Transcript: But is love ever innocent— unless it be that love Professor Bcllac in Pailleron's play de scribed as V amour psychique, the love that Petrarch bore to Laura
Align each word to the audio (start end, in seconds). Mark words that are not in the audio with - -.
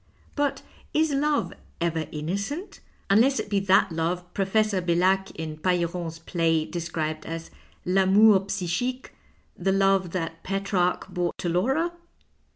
But 0.35 0.63
is 0.95 1.11
love 1.13 1.53
ever 1.79 2.07
innocent— 2.11 2.79
unless 3.11 3.39
it 3.39 3.51
be 3.51 3.59
that 3.59 3.91
love 3.91 4.33
Professor 4.33 4.81
Bcllac 4.81 5.29
in 5.35 5.57
Pailleron's 5.57 6.17
play 6.17 6.65
de 6.65 6.79
scribed 6.81 7.23
as 7.27 7.51
V 7.85 7.97
amour 7.99 8.39
psychique, 8.47 9.09
the 9.55 9.71
love 9.71 10.09
that 10.09 10.41
Petrarch 10.41 11.07
bore 11.09 11.33
to 11.37 11.49
Laura 11.49 11.91